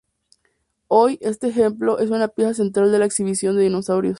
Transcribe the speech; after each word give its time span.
Hoy, 0.87 1.19
este 1.21 1.49
ejemplo, 1.49 1.99
es 1.99 2.09
una 2.09 2.27
pieza 2.29 2.55
central 2.55 2.91
de 2.91 2.97
la 2.97 3.05
exhibición 3.05 3.55
de 3.55 3.61
dinosaurios. 3.61 4.09